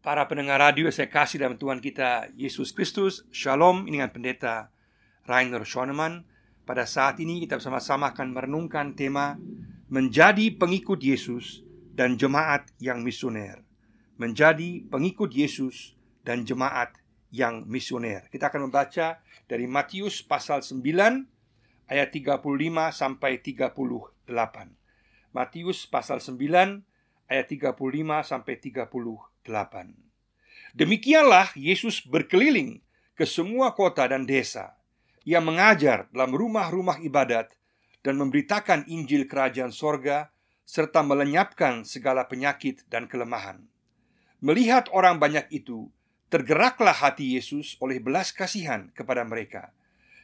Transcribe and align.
Para 0.00 0.24
pendengar 0.24 0.56
radio 0.64 0.88
saya 0.88 1.12
kasih 1.12 1.44
dalam 1.44 1.60
Tuhan 1.60 1.76
kita 1.76 2.32
Yesus 2.32 2.72
Kristus. 2.72 3.28
Shalom 3.28 3.84
ini 3.84 4.00
dengan 4.00 4.08
pendeta 4.08 4.72
Rainer 5.28 5.60
Schoenemann. 5.60 6.24
Pada 6.64 6.88
saat 6.88 7.20
ini 7.20 7.44
kita 7.44 7.60
bersama-sama 7.60 8.16
akan 8.16 8.32
merenungkan 8.32 8.96
tema 8.96 9.36
Menjadi 9.92 10.56
pengikut 10.56 11.04
Yesus 11.04 11.60
dan 11.92 12.16
jemaat 12.16 12.64
yang 12.80 13.04
misioner. 13.04 13.60
Menjadi 14.16 14.88
pengikut 14.88 15.36
Yesus 15.36 15.92
dan 16.24 16.48
jemaat 16.48 16.96
yang 17.28 17.68
misioner. 17.68 18.24
Kita 18.32 18.48
akan 18.48 18.72
membaca 18.72 19.20
dari 19.44 19.68
Matius 19.68 20.24
pasal 20.24 20.64
9 20.64 20.80
ayat 21.92 22.08
35 22.08 22.40
sampai 22.88 23.36
38 23.36 24.16
Matius 25.36 25.84
pasal 25.84 26.24
9 26.24 26.40
ayat 27.28 27.46
35 27.52 27.76
sampai 28.24 28.54
38 28.56 29.29
Demikianlah 30.72 31.50
Yesus 31.58 32.00
berkeliling 32.06 32.78
ke 33.18 33.26
semua 33.26 33.74
kota 33.74 34.06
dan 34.06 34.24
desa. 34.24 34.78
Ia 35.26 35.42
mengajar 35.42 36.08
dalam 36.14 36.32
rumah-rumah 36.32 37.02
ibadat 37.04 37.52
dan 38.00 38.16
memberitakan 38.16 38.88
Injil 38.88 39.28
Kerajaan 39.28 39.74
Sorga 39.74 40.32
serta 40.64 41.02
melenyapkan 41.02 41.82
segala 41.82 42.30
penyakit 42.30 42.86
dan 42.88 43.10
kelemahan. 43.10 43.66
Melihat 44.40 44.88
orang 44.94 45.20
banyak 45.20 45.50
itu, 45.52 45.92
tergeraklah 46.32 46.94
hati 46.94 47.36
Yesus 47.36 47.76
oleh 47.82 48.00
belas 48.00 48.32
kasihan 48.32 48.88
kepada 48.96 49.26
mereka, 49.26 49.74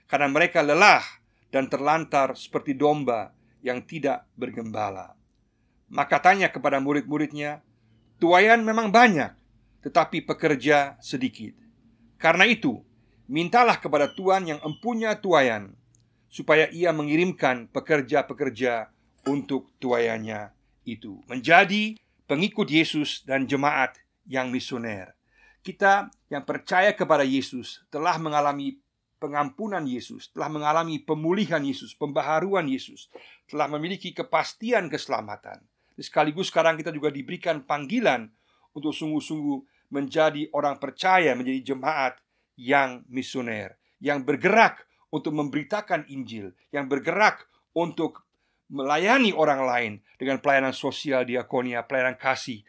karena 0.09 0.31
mereka 0.31 0.65
lelah 0.65 1.05
dan 1.53 1.69
terlantar 1.69 2.39
seperti 2.39 2.73
domba 2.73 3.35
yang 3.61 3.83
tidak 3.85 4.25
bergembala. 4.39 5.19
Maka 5.91 6.23
tanya 6.23 6.49
kepada 6.49 6.79
murid-muridnya, 6.81 7.61
Tuayan 8.17 8.65
memang 8.65 8.89
banyak, 8.89 9.33
tetapi 9.85 10.25
pekerja 10.25 10.97
sedikit. 11.05 11.53
Karena 12.17 12.49
itu, 12.49 12.81
mintalah 13.29 13.77
kepada 13.77 14.09
Tuhan 14.09 14.49
yang 14.49 14.61
empunya 14.65 15.21
tuayan, 15.21 15.77
supaya 16.33 16.69
ia 16.73 16.97
mengirimkan 16.97 17.69
pekerja-pekerja 17.69 18.89
untuk 19.29 19.69
tuayannya 19.77 20.49
itu. 20.89 21.21
Menjadi 21.29 21.99
pengikut 22.25 22.73
Yesus 22.73 23.21
dan 23.27 23.45
jemaat 23.45 24.01
yang 24.25 24.49
misioner. 24.49 25.15
Kita 25.61 26.09
yang 26.31 26.47
percaya 26.47 26.95
kepada 26.95 27.27
Yesus 27.27 27.83
telah 27.91 28.17
mengalami 28.23 28.79
pengampunan 29.19 29.83
Yesus, 29.83 30.31
telah 30.31 30.47
mengalami 30.47 31.03
pemulihan 31.03 31.63
Yesus, 31.63 31.97
pembaharuan 31.97 32.69
Yesus, 32.71 33.11
telah 33.51 33.67
memiliki 33.67 34.15
kepastian 34.15 34.87
keselamatan. 34.87 35.65
Sekaligus 35.97 36.53
sekarang 36.53 36.77
kita 36.77 36.93
juga 36.93 37.09
diberikan 37.09 37.65
panggilan 37.65 38.29
untuk 38.77 38.93
sungguh-sungguh 38.93 39.91
menjadi 39.93 40.53
orang 40.53 40.77
percaya, 40.77 41.33
menjadi 41.33 41.75
jemaat 41.75 42.21
yang 42.61 43.05
misioner, 43.09 43.81
yang 44.01 44.25
bergerak 44.25 44.85
untuk 45.09 45.33
memberitakan 45.33 46.05
Injil, 46.13 46.53
yang 46.69 46.91
bergerak 46.91 47.49
untuk 47.73 48.27
melayani 48.67 49.31
orang 49.31 49.63
lain 49.63 49.93
dengan 50.19 50.43
pelayanan 50.43 50.75
sosial 50.75 51.23
diakonia, 51.23 51.87
pelayanan 51.87 52.19
kasih 52.19 52.67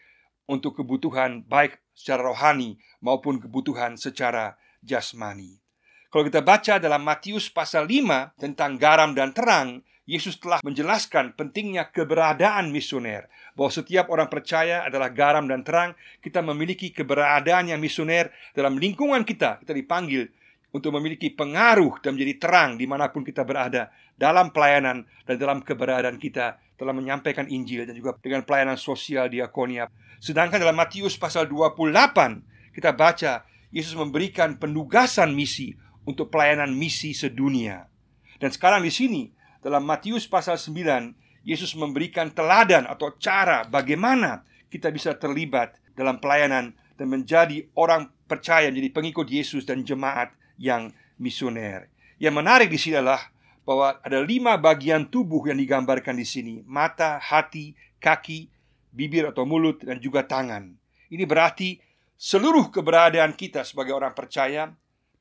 untuk 0.47 0.79
kebutuhan 0.79 1.43
baik 1.43 1.81
secara 1.91 2.31
rohani 2.31 2.77
maupun 3.03 3.41
kebutuhan 3.41 3.97
secara 3.99 4.55
jasmani. 4.85 5.59
Kalau 6.07 6.23
kita 6.23 6.39
baca 6.39 6.79
dalam 6.79 7.03
Matius 7.03 7.51
pasal 7.51 7.83
5 7.83 8.39
tentang 8.39 8.79
garam 8.79 9.11
dan 9.11 9.35
terang, 9.35 9.83
Yesus 10.07 10.39
telah 10.39 10.63
menjelaskan 10.63 11.35
pentingnya 11.35 11.91
keberadaan 11.91 12.71
misioner 12.71 13.27
Bahwa 13.59 13.67
setiap 13.67 14.07
orang 14.07 14.31
percaya 14.31 14.87
adalah 14.87 15.11
garam 15.11 15.43
dan 15.51 15.67
terang 15.67 15.99
Kita 16.23 16.39
memiliki 16.39 16.95
keberadaan 16.95 17.67
yang 17.67 17.83
misioner 17.83 18.31
Dalam 18.55 18.79
lingkungan 18.79 19.27
kita, 19.27 19.59
kita 19.59 19.75
dipanggil 19.75 20.31
untuk 20.71 20.91
memiliki 20.99 21.31
pengaruh 21.31 22.03
dan 22.03 22.13
menjadi 22.15 22.33
terang 22.37 22.71
di 22.75 22.85
mana 22.85 23.07
pun 23.09 23.23
kita 23.23 23.47
berada 23.47 23.87
dalam 24.19 24.51
pelayanan 24.51 25.07
dan 25.23 25.35
dalam 25.39 25.63
keberadaan 25.63 26.19
kita 26.19 26.59
telah 26.77 26.93
menyampaikan 26.93 27.47
Injil 27.47 27.87
dan 27.87 27.95
juga 27.95 28.13
dengan 28.19 28.43
pelayanan 28.43 28.75
sosial 28.75 29.31
diakonia. 29.31 29.87
Sedangkan 30.19 30.59
dalam 30.59 30.75
Matius 30.75 31.15
pasal 31.15 31.47
28 31.49 32.75
kita 32.75 32.93
baca 32.93 33.47
Yesus 33.71 33.97
memberikan 33.97 34.59
penugasan 34.59 35.33
misi 35.33 35.73
untuk 36.05 36.29
pelayanan 36.29 36.71
misi 36.75 37.15
sedunia. 37.15 37.89
Dan 38.37 38.53
sekarang 38.53 38.85
di 38.85 38.93
sini 38.93 39.23
dalam 39.61 39.83
Matius 39.83 40.29
pasal 40.29 40.59
9 40.59 41.45
Yesus 41.47 41.79
memberikan 41.79 42.27
teladan 42.27 42.83
atau 42.83 43.15
cara 43.15 43.63
bagaimana 43.63 44.43
kita 44.67 44.91
bisa 44.91 45.15
terlibat 45.15 45.79
dalam 45.95 46.19
pelayanan 46.19 46.75
dan 46.99 47.07
menjadi 47.07 47.63
orang 47.79 48.11
percaya 48.27 48.67
menjadi 48.67 48.91
pengikut 48.91 49.27
Yesus 49.31 49.63
dan 49.63 49.87
jemaat 49.87 50.35
yang 50.59 50.91
misioner. 51.15 51.87
Yang 52.19 52.33
menarik 52.35 52.67
di 52.67 52.75
sini 52.75 52.99
adalah 52.99 53.31
bahwa 53.63 53.95
ada 54.03 54.19
lima 54.19 54.59
bagian 54.59 55.07
tubuh 55.07 55.47
yang 55.47 55.55
digambarkan 55.55 56.19
di 56.19 56.27
sini: 56.27 56.55
mata, 56.67 57.15
hati, 57.15 57.71
kaki, 58.03 58.51
bibir 58.91 59.31
atau 59.31 59.47
mulut, 59.47 59.87
dan 59.87 60.03
juga 60.03 60.27
tangan. 60.27 60.75
Ini 61.07 61.23
berarti 61.23 61.79
seluruh 62.19 62.67
keberadaan 62.75 63.39
kita 63.39 63.63
sebagai 63.63 63.95
orang 63.95 64.11
percaya, 64.11 64.67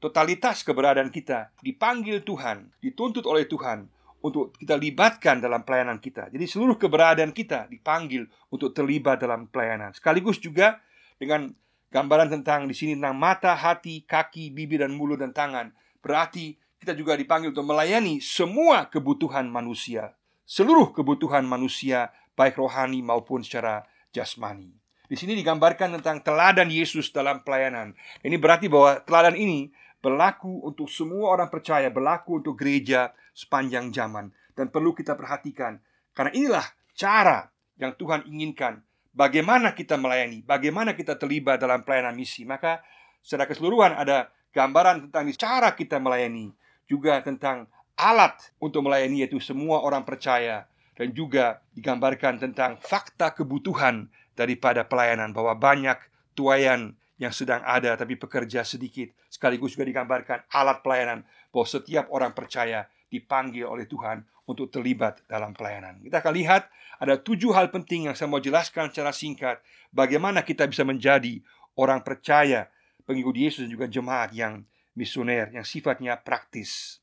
totalitas 0.02 0.66
keberadaan 0.66 1.14
kita 1.14 1.54
dipanggil 1.62 2.26
Tuhan, 2.26 2.74
dituntut 2.82 3.22
oleh 3.30 3.46
Tuhan 3.46 3.86
untuk 4.26 4.58
kita 4.58 4.74
libatkan 4.74 5.38
dalam 5.38 5.62
pelayanan 5.62 6.02
kita. 6.02 6.26
Jadi 6.34 6.44
seluruh 6.50 6.74
keberadaan 6.74 7.30
kita 7.30 7.70
dipanggil 7.70 8.26
untuk 8.50 8.74
terlibat 8.74 9.22
dalam 9.22 9.46
pelayanan. 9.46 9.94
Sekaligus 9.94 10.42
juga 10.42 10.82
dengan 11.14 11.54
gambaran 11.94 12.34
tentang 12.34 12.66
di 12.66 12.74
sini 12.74 12.98
tentang 12.98 13.14
mata, 13.14 13.54
hati, 13.54 14.02
kaki, 14.02 14.50
bibir 14.50 14.82
dan 14.82 14.98
mulut 14.98 15.22
dan 15.22 15.30
tangan. 15.30 15.70
Berarti 16.02 16.58
kita 16.82 16.98
juga 16.98 17.14
dipanggil 17.14 17.54
untuk 17.54 17.66
melayani 17.66 18.18
semua 18.18 18.90
kebutuhan 18.90 19.46
manusia. 19.46 20.18
Seluruh 20.42 20.90
kebutuhan 20.90 21.46
manusia 21.46 22.10
baik 22.34 22.58
rohani 22.58 23.00
maupun 23.02 23.46
secara 23.46 23.86
jasmani. 24.10 24.74
Di 25.06 25.14
sini 25.14 25.38
digambarkan 25.38 26.02
tentang 26.02 26.18
teladan 26.18 26.66
Yesus 26.66 27.14
dalam 27.14 27.46
pelayanan. 27.46 27.94
Ini 28.26 28.36
berarti 28.42 28.66
bahwa 28.66 28.98
teladan 29.06 29.38
ini 29.38 29.70
berlaku 30.06 30.62
untuk 30.62 30.86
semua 30.86 31.34
orang 31.34 31.50
percaya, 31.50 31.90
berlaku 31.90 32.38
untuk 32.38 32.54
gereja 32.54 33.10
sepanjang 33.34 33.90
zaman. 33.90 34.30
Dan 34.54 34.70
perlu 34.70 34.94
kita 34.94 35.18
perhatikan 35.18 35.82
karena 36.14 36.30
inilah 36.30 36.66
cara 36.94 37.50
yang 37.76 37.92
Tuhan 37.98 38.22
inginkan. 38.30 38.86
Bagaimana 39.10 39.74
kita 39.74 39.98
melayani, 39.98 40.46
bagaimana 40.46 40.94
kita 40.94 41.18
terlibat 41.18 41.58
dalam 41.58 41.82
pelayanan 41.82 42.14
misi. 42.14 42.46
Maka 42.46 42.80
secara 43.20 43.44
keseluruhan 43.50 43.98
ada 43.98 44.32
gambaran 44.54 45.08
tentang 45.08 45.26
cara 45.36 45.72
kita 45.74 46.00
melayani, 46.00 46.54
juga 46.86 47.20
tentang 47.20 47.68
alat 47.96 48.36
untuk 48.60 48.84
melayani 48.86 49.26
yaitu 49.26 49.42
semua 49.42 49.82
orang 49.82 50.06
percaya. 50.06 50.70
Dan 50.96 51.12
juga 51.12 51.60
digambarkan 51.76 52.40
tentang 52.40 52.80
fakta 52.80 53.28
kebutuhan 53.36 54.08
daripada 54.32 54.80
pelayanan. 54.88 55.36
Bahwa 55.36 55.52
banyak 55.52 56.00
tuayan 56.32 56.96
yang 57.16 57.32
sedang 57.32 57.64
ada 57.64 57.96
tapi 57.96 58.16
pekerja 58.16 58.62
sedikit. 58.62 59.08
Sekaligus 59.32 59.76
juga 59.76 59.88
digambarkan 59.88 60.48
alat 60.52 60.84
pelayanan 60.84 61.24
bahwa 61.52 61.66
setiap 61.66 62.08
orang 62.12 62.36
percaya 62.36 62.88
dipanggil 63.08 63.64
oleh 63.64 63.88
Tuhan 63.88 64.24
untuk 64.46 64.70
terlibat 64.70 65.24
dalam 65.26 65.56
pelayanan. 65.56 65.98
Kita 66.04 66.20
akan 66.22 66.34
lihat 66.36 66.68
ada 67.00 67.18
tujuh 67.18 67.52
hal 67.56 67.72
penting 67.72 68.08
yang 68.08 68.14
saya 68.14 68.30
mau 68.30 68.40
jelaskan 68.40 68.92
secara 68.92 69.10
singkat 69.10 69.60
bagaimana 69.90 70.44
kita 70.44 70.68
bisa 70.68 70.84
menjadi 70.84 71.40
orang 71.76 72.04
percaya 72.04 72.68
pengikut 73.04 73.34
Yesus 73.36 73.66
dan 73.66 73.70
juga 73.72 73.86
jemaat 73.88 74.32
yang 74.36 74.64
misioner 74.96 75.52
yang 75.52 75.64
sifatnya 75.64 76.16
praktis. 76.20 77.00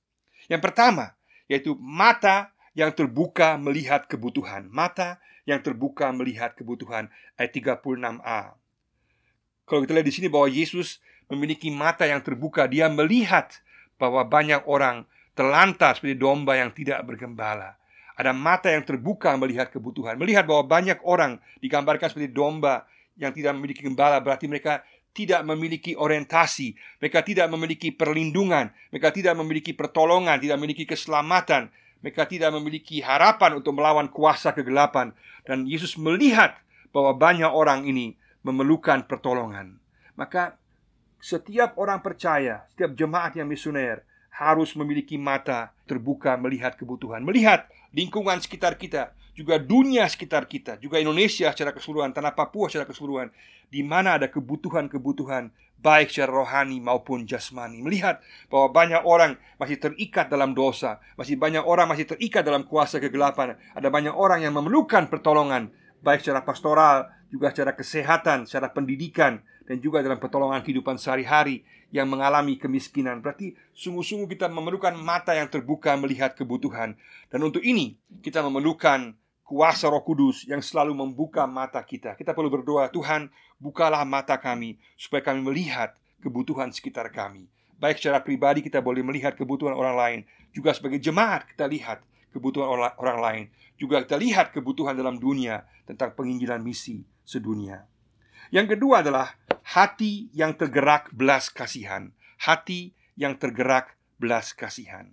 Yang 0.50 0.62
pertama 0.72 1.18
yaitu 1.52 1.75
mata 1.78 2.56
yang 2.73 2.90
terbuka 2.94 3.56
melihat 3.62 4.09
kebutuhan. 4.09 4.66
Mata 4.72 5.22
yang 5.46 5.62
terbuka 5.62 6.09
melihat 6.09 6.57
kebutuhan 6.57 7.12
ayat 7.38 7.52
36a. 7.53 8.57
Kalau 9.63 9.84
kita 9.84 9.96
lihat 9.96 10.07
di 10.07 10.16
sini 10.16 10.28
bahwa 10.28 10.52
Yesus 10.52 10.99
memiliki 11.32 11.72
mata 11.72 12.03
yang 12.03 12.20
terbuka, 12.20 12.67
dia 12.67 12.91
melihat 12.91 13.49
bahwa 13.96 14.23
banyak 14.28 14.67
orang 14.67 15.08
terlantar 15.34 15.97
seperti 15.97 16.20
domba 16.20 16.59
yang 16.59 16.70
tidak 16.76 17.02
bergembala. 17.08 17.79
Ada 18.14 18.29
mata 18.29 18.70
yang 18.70 18.85
terbuka 18.85 19.34
melihat 19.40 19.73
kebutuhan, 19.73 20.20
melihat 20.22 20.46
bahwa 20.46 20.70
banyak 20.70 21.02
orang 21.02 21.41
digambarkan 21.64 22.14
seperti 22.14 22.29
domba 22.29 22.85
yang 23.17 23.34
tidak 23.34 23.58
memiliki 23.58 23.82
gembala, 23.82 24.22
berarti 24.22 24.46
mereka 24.46 24.85
tidak 25.14 25.46
memiliki 25.46 25.93
orientasi, 25.93 26.73
mereka 27.02 27.22
tidak 27.22 27.49
memiliki 27.49 27.93
perlindungan, 27.93 28.73
mereka 28.90 29.14
tidak 29.14 29.34
memiliki 29.37 29.73
pertolongan, 29.73 30.41
tidak 30.41 30.58
memiliki 30.61 30.85
keselamatan, 30.90 31.70
mereka 32.02 32.26
tidak 32.26 32.49
memiliki 32.53 32.99
harapan 33.02 33.58
untuk 33.61 33.78
melawan 33.78 34.09
kuasa 34.09 34.52
kegelapan. 34.52 35.14
Dan 35.46 35.70
Yesus 35.70 35.97
melihat 35.97 36.58
bahwa 36.93 37.14
banyak 37.17 37.49
orang 37.49 37.85
ini 37.85 38.17
memerlukan 38.43 39.07
pertolongan. 39.07 39.79
Maka 40.13 40.59
setiap 41.23 41.79
orang 41.79 42.03
percaya, 42.03 42.67
setiap 42.75 42.93
jemaat 42.93 43.40
yang 43.40 43.47
misioner 43.47 44.03
harus 44.34 44.75
memiliki 44.75 45.16
mata 45.16 45.72
terbuka 45.87 46.35
melihat 46.35 46.75
kebutuhan, 46.75 47.23
melihat 47.23 47.72
lingkungan 47.95 48.43
sekitar 48.43 48.75
kita. 48.75 49.16
juga 49.34 49.57
dunia 49.57 50.05
sekitar 50.05 50.45
kita, 50.45 50.78
juga 50.78 51.01
Indonesia 51.01 51.49
secara 51.49 51.73
keseluruhan, 51.73 52.13
tanah 52.13 52.37
Papua 52.37 52.69
secara 52.69 52.85
keseluruhan, 52.85 53.34
di 53.73 53.81
mana 53.81 54.22
ada 54.22 54.29
kebutuhan-kebutuhan 54.29 55.49
baik 55.81 56.13
secara 56.13 56.31
rohani 56.31 56.78
maupun 56.78 57.25
jasmani. 57.25 57.81
Melihat 57.81 58.22
bahwa 58.47 58.69
banyak 58.69 59.01
orang 59.01 59.35
masih 59.57 59.81
terikat 59.81 60.29
dalam 60.29 60.53
dosa, 60.53 61.01
masih 61.17 61.35
banyak 61.35 61.66
orang 61.66 61.89
masih 61.89 62.05
terikat 62.13 62.46
dalam 62.46 62.63
kuasa 62.63 63.01
kegelapan, 63.01 63.57
ada 63.73 63.89
banyak 63.89 64.13
orang 64.13 64.46
yang 64.46 64.53
memerlukan 64.53 65.09
pertolongan 65.09 65.73
baik 66.05 66.22
secara 66.22 66.46
pastoral, 66.46 67.09
juga 67.34 67.50
secara 67.50 67.74
kesehatan, 67.74 68.46
secara 68.46 68.70
pendidikan, 68.70 69.41
dan 69.66 69.82
juga 69.82 70.06
dalam 70.06 70.22
pertolongan 70.22 70.62
kehidupan 70.62 71.02
sehari-hari 71.02 71.66
yang 71.90 72.06
mengalami 72.06 72.62
kemiskinan. 72.62 73.26
Berarti 73.26 73.58
sungguh-sungguh 73.74 74.30
kita 74.38 74.53
memerlukan 74.53 74.94
mata 75.02 75.34
yang 75.34 75.50
terbuka 75.50 75.97
melihat 75.97 76.38
kebutuhan. 76.38 76.94
Dan 77.34 77.41
untuk 77.41 77.66
ini 77.66 77.97
kita 78.22 78.46
memerlukan 78.46 79.18
kuasa 79.41 79.90
Roh 79.90 80.06
Kudus 80.06 80.46
yang 80.46 80.62
selalu 80.62 80.94
membuka 80.94 81.50
mata 81.50 81.82
kita. 81.82 82.14
Kita 82.14 82.38
perlu 82.38 82.53
berdoa, 82.53 82.94
Tuhan, 82.94 83.34
bukalah 83.58 84.06
mata 84.06 84.38
kami 84.38 84.78
supaya 84.94 85.26
kami 85.26 85.41
melihat 85.41 85.97
kebutuhan 86.22 86.70
sekitar 86.70 87.09
kami. 87.09 87.50
Baik 87.82 87.97
secara 87.97 88.22
pribadi 88.22 88.62
kita 88.62 88.78
boleh 88.78 89.02
melihat 89.02 89.34
kebutuhan 89.34 89.74
orang 89.74 89.97
lain, 89.97 90.20
juga 90.53 90.70
sebagai 90.78 91.02
jemaat 91.02 91.50
kita 91.50 91.66
lihat 91.66 92.06
kebutuhan 92.30 92.70
orang 93.02 93.20
lain. 93.20 93.44
Juga 93.74 94.06
kita 94.06 94.22
lihat 94.22 94.53
kebutuhan 94.53 94.94
dalam 94.94 95.18
dunia 95.18 95.66
tentang 95.90 96.14
penginjilan 96.14 96.62
misi 96.62 97.03
sedunia. 97.23 97.87
Yang 98.53 98.78
kedua 98.78 99.02
adalah 99.02 99.34
hati 99.64 100.29
yang 100.35 100.53
tergerak 100.53 101.09
belas 101.16 101.49
kasihan. 101.49 102.14
Hati 102.37 102.93
yang 103.16 103.40
tergerak 103.40 103.96
belas 104.20 104.53
kasihan. 104.53 105.09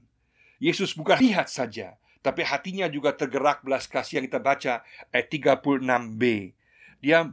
Yesus 0.60 0.92
bukan 0.92 1.16
lihat 1.22 1.48
saja, 1.48 1.96
tapi 2.20 2.44
hatinya 2.44 2.84
juga 2.90 3.16
tergerak 3.16 3.64
belas 3.64 3.88
kasihan 3.88 4.26
kita 4.26 4.42
baca 4.42 4.84
ayat 5.08 5.26
36b. 5.32 6.52
Dia 7.00 7.32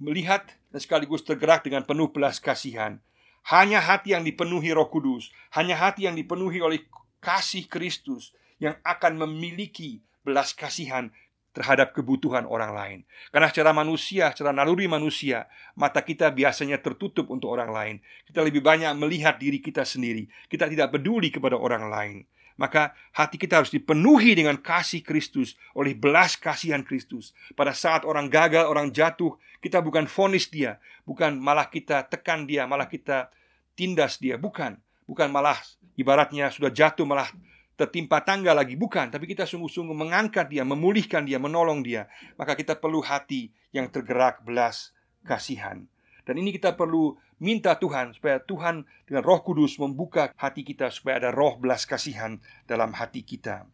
melihat 0.00 0.48
dan 0.72 0.80
sekaligus 0.80 1.20
tergerak 1.20 1.68
dengan 1.68 1.84
penuh 1.84 2.08
belas 2.08 2.40
kasihan. 2.40 2.96
Hanya 3.44 3.84
hati 3.84 4.16
yang 4.16 4.24
dipenuhi 4.24 4.72
Roh 4.72 4.88
Kudus, 4.88 5.28
hanya 5.52 5.76
hati 5.76 6.08
yang 6.08 6.16
dipenuhi 6.16 6.64
oleh 6.64 6.80
kasih 7.20 7.68
Kristus 7.68 8.32
yang 8.56 8.78
akan 8.86 9.20
memiliki 9.20 10.00
belas 10.22 10.56
kasihan 10.56 11.10
terhadap 11.52 11.92
kebutuhan 11.92 12.48
orang 12.48 12.72
lain. 12.72 12.98
Karena 13.28 13.52
secara 13.52 13.70
manusia, 13.76 14.32
secara 14.32 14.56
naluri 14.56 14.88
manusia, 14.88 15.46
mata 15.76 16.00
kita 16.00 16.32
biasanya 16.32 16.80
tertutup 16.80 17.28
untuk 17.28 17.52
orang 17.52 17.70
lain. 17.70 17.96
Kita 18.24 18.40
lebih 18.40 18.64
banyak 18.64 18.92
melihat 18.96 19.36
diri 19.36 19.60
kita 19.60 19.84
sendiri. 19.84 20.28
Kita 20.48 20.66
tidak 20.68 20.96
peduli 20.96 21.28
kepada 21.28 21.60
orang 21.60 21.92
lain. 21.92 22.18
Maka 22.56 22.92
hati 23.16 23.40
kita 23.40 23.64
harus 23.64 23.72
dipenuhi 23.72 24.36
dengan 24.36 24.60
kasih 24.60 25.00
Kristus 25.00 25.56
oleh 25.72 25.96
belas 25.96 26.36
kasihan 26.36 26.84
Kristus. 26.84 27.32
Pada 27.56 27.72
saat 27.72 28.04
orang 28.04 28.28
gagal, 28.28 28.68
orang 28.68 28.92
jatuh, 28.92 29.36
kita 29.64 29.80
bukan 29.80 30.04
fonis 30.04 30.52
dia, 30.52 30.76
bukan 31.08 31.36
malah 31.40 31.68
kita 31.68 32.04
tekan 32.08 32.44
dia, 32.44 32.68
malah 32.68 32.88
kita 32.88 33.32
tindas 33.76 34.20
dia, 34.20 34.36
bukan. 34.36 34.76
Bukan 35.08 35.28
malah 35.34 35.58
ibaratnya 35.98 36.48
sudah 36.48 36.72
jatuh 36.72 37.04
malah 37.04 37.28
tertimpa 37.76 38.20
tangga 38.22 38.52
lagi, 38.52 38.76
bukan, 38.76 39.08
tapi 39.08 39.24
kita 39.26 39.48
sungguh-sungguh 39.48 39.96
mengangkat 39.96 40.48
dia, 40.52 40.62
memulihkan 40.62 41.24
dia, 41.24 41.40
menolong 41.40 41.80
dia. 41.80 42.06
Maka 42.36 42.54
kita 42.54 42.76
perlu 42.78 43.00
hati 43.00 43.50
yang 43.72 43.88
tergerak 43.88 44.44
belas 44.44 44.92
kasihan. 45.24 45.88
Dan 46.22 46.38
ini 46.38 46.54
kita 46.54 46.78
perlu 46.78 47.18
minta 47.42 47.74
Tuhan 47.74 48.14
supaya 48.14 48.38
Tuhan 48.38 48.86
dengan 49.08 49.26
Roh 49.26 49.42
Kudus 49.42 49.74
membuka 49.82 50.30
hati 50.38 50.62
kita 50.62 50.86
supaya 50.94 51.18
ada 51.18 51.30
roh 51.34 51.58
belas 51.58 51.82
kasihan 51.82 52.38
dalam 52.70 52.94
hati 52.94 53.26
kita. 53.26 53.66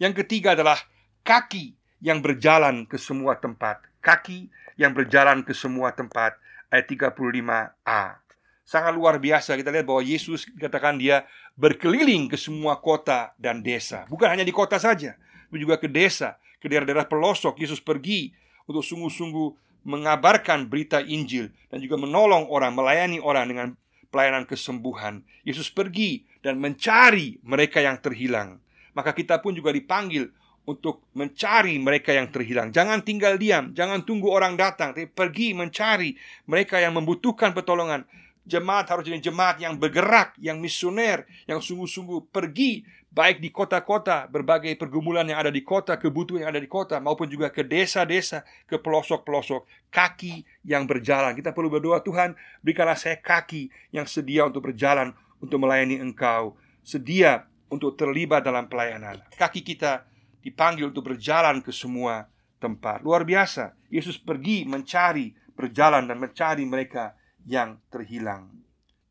Yang 0.00 0.24
ketiga 0.24 0.56
adalah 0.56 0.80
kaki 1.20 1.76
yang 2.00 2.24
berjalan 2.24 2.88
ke 2.88 2.96
semua 2.96 3.36
tempat. 3.36 3.84
Kaki 4.00 4.48
yang 4.80 4.96
berjalan 4.96 5.44
ke 5.44 5.52
semua 5.52 5.92
tempat. 5.92 6.40
Ayat 6.72 6.88
35a. 6.88 8.21
Sangat 8.62 8.94
luar 8.94 9.18
biasa 9.18 9.58
kita 9.58 9.74
lihat 9.74 9.86
bahwa 9.86 10.02
Yesus 10.02 10.46
katakan 10.56 10.96
dia 10.96 11.26
berkeliling 11.58 12.30
ke 12.30 12.38
semua 12.38 12.78
kota 12.78 13.34
dan 13.36 13.60
desa. 13.60 14.06
Bukan 14.06 14.30
hanya 14.30 14.46
di 14.46 14.54
kota 14.54 14.78
saja, 14.78 15.18
tapi 15.18 15.58
juga 15.60 15.76
ke 15.76 15.90
desa, 15.90 16.38
ke 16.62 16.70
daerah-daerah 16.70 17.04
pelosok. 17.04 17.58
Yesus 17.58 17.82
pergi 17.82 18.32
untuk 18.64 18.86
sungguh-sungguh 18.86 19.48
mengabarkan 19.82 20.70
berita 20.70 21.02
Injil 21.02 21.50
dan 21.68 21.82
juga 21.82 21.98
menolong 21.98 22.46
orang, 22.46 22.70
melayani 22.72 23.18
orang 23.18 23.50
dengan 23.50 23.68
pelayanan 24.14 24.46
kesembuhan. 24.46 25.26
Yesus 25.42 25.72
pergi 25.72 26.22
dan 26.44 26.62
mencari 26.62 27.42
mereka 27.42 27.82
yang 27.82 27.98
terhilang. 27.98 28.62
Maka 28.92 29.16
kita 29.16 29.40
pun 29.40 29.56
juga 29.56 29.72
dipanggil 29.72 30.30
untuk 30.62 31.02
mencari 31.18 31.74
mereka 31.82 32.14
yang 32.14 32.30
terhilang. 32.30 32.70
Jangan 32.70 33.02
tinggal 33.02 33.34
diam, 33.34 33.74
jangan 33.74 34.06
tunggu 34.06 34.30
orang 34.30 34.54
datang, 34.54 34.94
tapi 34.94 35.10
pergi 35.10 35.56
mencari 35.58 36.14
mereka 36.46 36.78
yang 36.78 36.94
membutuhkan 36.94 37.50
pertolongan. 37.50 38.06
Jemaat 38.42 38.90
harus 38.90 39.06
jadi 39.06 39.22
jemaat 39.22 39.62
yang 39.62 39.78
bergerak, 39.78 40.34
yang 40.42 40.58
misioner, 40.58 41.30
yang 41.46 41.62
sungguh-sungguh 41.62 42.34
pergi 42.34 42.82
baik 43.12 43.38
di 43.44 43.52
kota-kota, 43.52 44.24
berbagai 44.26 44.72
pergumulan 44.80 45.28
yang 45.28 45.38
ada 45.38 45.52
di 45.52 45.60
kota, 45.60 46.00
kebutuhan 46.00 46.48
yang 46.48 46.50
ada 46.56 46.62
di 46.62 46.66
kota, 46.66 46.96
maupun 46.98 47.28
juga 47.28 47.52
ke 47.52 47.60
desa-desa, 47.60 48.42
ke 48.64 48.80
pelosok-pelosok, 48.80 49.92
kaki 49.92 50.42
yang 50.64 50.88
berjalan. 50.88 51.36
Kita 51.36 51.52
perlu 51.52 51.68
berdoa, 51.68 52.00
Tuhan, 52.00 52.34
berikanlah 52.64 52.96
saya 52.96 53.20
kaki 53.20 53.68
yang 53.92 54.08
sedia 54.08 54.48
untuk 54.48 54.72
berjalan, 54.72 55.12
untuk 55.38 55.60
melayani 55.60 56.00
Engkau, 56.00 56.56
sedia 56.80 57.46
untuk 57.68 57.94
terlibat 58.00 58.42
dalam 58.42 58.66
pelayanan. 58.66 59.20
Kaki 59.36 59.60
kita 59.60 60.08
dipanggil 60.40 60.88
untuk 60.88 61.12
berjalan 61.14 61.60
ke 61.60 61.70
semua 61.70 62.26
tempat. 62.58 63.04
Luar 63.04 63.22
biasa. 63.28 63.76
Yesus 63.92 64.16
pergi 64.16 64.64
mencari, 64.64 65.36
berjalan 65.52 66.08
dan 66.08 66.16
mencari 66.16 66.64
mereka 66.64 67.12
yang 67.46 67.78
terhilang. 67.90 68.50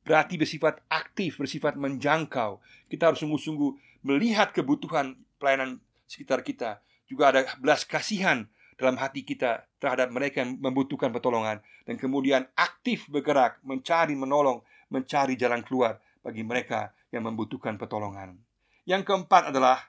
Berarti 0.01 0.35
bersifat 0.35 0.81
aktif, 0.89 1.37
bersifat 1.37 1.77
menjangkau. 1.77 2.57
Kita 2.89 3.13
harus 3.13 3.21
sungguh-sungguh 3.21 4.01
melihat 4.01 4.49
kebutuhan 4.49 5.13
pelayanan 5.37 5.77
sekitar 6.09 6.41
kita. 6.41 6.81
Juga 7.05 7.29
ada 7.31 7.41
belas 7.61 7.85
kasihan 7.85 8.49
dalam 8.81 8.97
hati 8.97 9.21
kita 9.21 9.69
terhadap 9.77 10.09
mereka 10.09 10.41
yang 10.41 10.57
membutuhkan 10.57 11.13
pertolongan. 11.13 11.61
Dan 11.85 12.01
kemudian 12.01 12.49
aktif 12.57 13.05
bergerak, 13.11 13.61
mencari, 13.61 14.17
menolong, 14.17 14.65
mencari 14.89 15.37
jalan 15.37 15.61
keluar 15.61 16.01
bagi 16.25 16.41
mereka 16.41 16.93
yang 17.13 17.29
membutuhkan 17.29 17.77
pertolongan. 17.77 18.41
Yang 18.89 19.05
keempat 19.05 19.53
adalah 19.53 19.85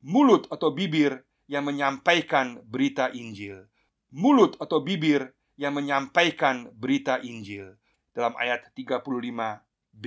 mulut 0.00 0.48
atau 0.48 0.72
bibir 0.72 1.20
yang 1.46 1.68
menyampaikan 1.68 2.58
berita 2.64 3.12
Injil. 3.12 3.68
Mulut 4.10 4.56
atau 4.56 4.80
bibir 4.80 5.36
yang 5.56 5.72
menyampaikan 5.76 6.68
berita 6.76 7.20
Injil 7.24 7.76
dalam 8.12 8.36
ayat 8.36 8.68
35b. 8.72 10.04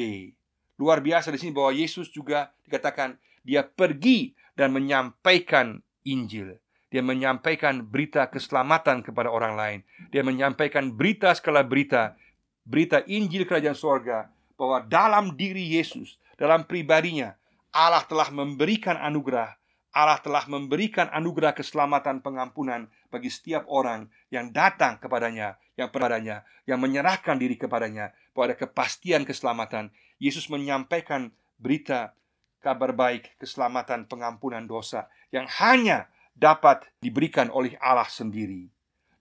Luar 0.79 1.03
biasa 1.03 1.33
di 1.33 1.37
sini 1.41 1.51
bahwa 1.51 1.75
Yesus 1.75 2.07
juga 2.09 2.53
dikatakan 2.63 3.19
dia 3.43 3.65
pergi 3.65 4.33
dan 4.55 4.71
menyampaikan 4.71 5.81
Injil. 6.07 6.57
Dia 6.89 7.05
menyampaikan 7.05 7.85
berita 7.85 8.25
keselamatan 8.25 9.05
kepada 9.05 9.29
orang 9.29 9.53
lain. 9.53 9.79
Dia 10.09 10.25
menyampaikan 10.25 10.89
berita 10.89 11.29
skala 11.37 11.61
berita, 11.61 12.17
berita 12.65 13.05
Injil 13.05 13.45
kerajaan 13.45 13.77
sorga 13.77 14.25
bahwa 14.57 14.81
dalam 14.81 15.37
diri 15.37 15.77
Yesus, 15.77 16.17
dalam 16.33 16.65
pribadinya, 16.65 17.37
Allah 17.69 18.01
telah 18.09 18.33
memberikan 18.33 18.97
anugerah 18.97 19.58
Allah 19.89 20.21
telah 20.21 20.45
memberikan 20.45 21.09
anugerah 21.09 21.57
keselamatan 21.57 22.21
pengampunan 22.21 22.85
bagi 23.09 23.33
setiap 23.33 23.65
orang 23.65 24.05
yang 24.29 24.53
datang 24.53 25.01
kepadanya, 25.01 25.57
yang 25.73 25.89
kepadanya, 25.89 26.45
yang 26.69 26.77
menyerahkan 26.77 27.41
diri 27.41 27.57
kepadanya, 27.57 28.13
bahwa 28.37 28.53
ada 28.53 28.57
kepastian 28.57 29.25
keselamatan. 29.25 29.89
Yesus 30.21 30.51
menyampaikan 30.51 31.33
berita 31.57 32.13
kabar 32.61 32.93
baik 32.93 33.39
keselamatan 33.39 34.05
pengampunan 34.05 34.67
dosa 34.67 35.07
yang 35.33 35.47
hanya 35.63 36.11
dapat 36.35 36.85
diberikan 37.01 37.49
oleh 37.49 37.73
Allah 37.81 38.07
sendiri. 38.07 38.69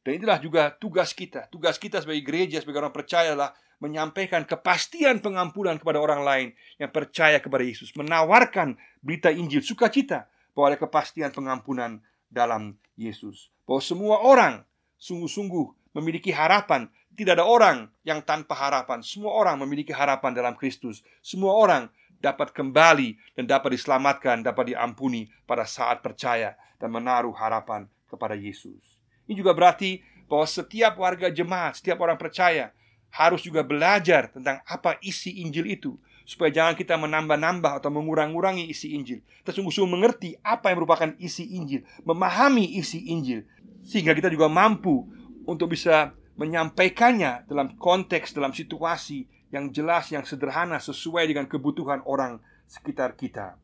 Dan 0.04 0.20
inilah 0.20 0.38
juga 0.42 0.74
tugas 0.74 1.14
kita. 1.16 1.48
Tugas 1.48 1.80
kita 1.80 2.02
sebagai 2.02 2.24
gereja, 2.26 2.60
sebagai 2.60 2.84
orang 2.84 2.94
percaya 2.94 3.32
adalah 3.32 3.52
menyampaikan 3.78 4.42
kepastian 4.42 5.22
pengampunan 5.22 5.78
kepada 5.78 6.02
orang 6.02 6.22
lain 6.26 6.48
yang 6.82 6.90
percaya 6.90 7.38
kepada 7.38 7.62
Yesus, 7.62 7.94
menawarkan 7.94 8.74
berita 9.00 9.30
Injil 9.30 9.62
sukacita 9.62 10.26
bahwa 10.58 10.74
ada 10.74 10.82
kepastian 10.82 11.30
pengampunan 11.30 12.02
dalam 12.26 12.74
Yesus. 12.98 13.54
Bahwa 13.62 13.78
semua 13.78 14.18
orang 14.26 14.66
sungguh-sungguh 14.98 15.94
memiliki 15.94 16.34
harapan. 16.34 16.90
Tidak 17.14 17.38
ada 17.38 17.46
orang 17.46 17.86
yang 18.02 18.18
tanpa 18.26 18.58
harapan. 18.58 18.98
Semua 19.06 19.38
orang 19.38 19.62
memiliki 19.62 19.94
harapan 19.94 20.34
dalam 20.34 20.58
Kristus. 20.58 21.06
Semua 21.22 21.54
orang 21.54 21.86
dapat 22.18 22.50
kembali 22.50 23.38
dan 23.38 23.46
dapat 23.46 23.78
diselamatkan, 23.78 24.42
dapat 24.42 24.74
diampuni 24.74 25.30
pada 25.46 25.62
saat 25.62 26.02
percaya 26.02 26.58
dan 26.82 26.90
menaruh 26.90 27.38
harapan 27.38 27.86
kepada 28.10 28.34
Yesus. 28.34 28.98
Ini 29.30 29.38
juga 29.38 29.54
berarti 29.54 30.02
bahwa 30.26 30.42
setiap 30.42 30.98
warga 30.98 31.30
jemaat, 31.30 31.78
setiap 31.78 32.02
orang 32.02 32.18
percaya 32.18 32.74
harus 33.14 33.46
juga 33.46 33.62
belajar 33.62 34.26
tentang 34.34 34.58
apa 34.66 34.98
isi 35.06 35.38
Injil 35.38 35.70
itu 35.70 35.94
supaya 36.28 36.52
jangan 36.52 36.76
kita 36.76 37.00
menambah-nambah 37.00 37.80
atau 37.80 37.88
mengurang-urangi 37.88 38.68
isi 38.68 38.92
Injil. 38.92 39.24
Kita 39.40 39.56
sungguh-sungguh 39.56 39.88
mengerti 39.88 40.36
apa 40.44 40.68
yang 40.68 40.84
merupakan 40.84 41.10
isi 41.16 41.56
Injil, 41.56 41.88
memahami 42.04 42.76
isi 42.76 43.08
Injil, 43.08 43.48
sehingga 43.80 44.12
kita 44.12 44.28
juga 44.28 44.52
mampu 44.52 45.08
untuk 45.48 45.72
bisa 45.72 46.12
menyampaikannya 46.36 47.48
dalam 47.48 47.80
konteks, 47.80 48.36
dalam 48.36 48.52
situasi 48.52 49.24
yang 49.48 49.72
jelas, 49.72 50.12
yang 50.12 50.28
sederhana, 50.28 50.76
sesuai 50.76 51.32
dengan 51.32 51.48
kebutuhan 51.48 52.04
orang 52.04 52.44
sekitar 52.68 53.16
kita. 53.16 53.56